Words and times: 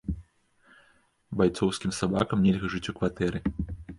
Байцоўскім 1.41 1.93
сабакам 1.99 2.43
нельга 2.47 2.73
жыць 2.77 2.85
у 2.95 2.99
кватэры! 3.01 3.39